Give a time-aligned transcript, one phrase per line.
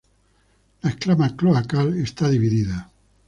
[0.81, 2.89] La escama cloacal está dividida.